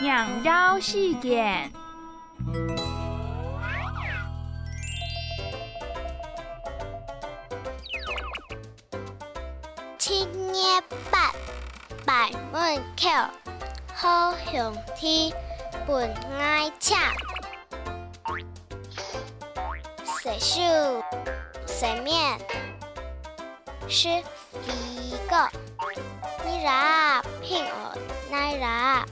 [0.00, 1.72] 两招试点
[9.98, 11.32] 青椰八
[12.04, 13.08] 百门口
[13.94, 15.32] 好雄鸡
[15.86, 17.12] 本爱恰
[20.04, 21.02] 洗手
[21.66, 22.38] 洗面
[23.88, 25.48] 湿一个
[26.44, 27.98] 泥人儿骗我
[28.30, 29.06] 奶人儿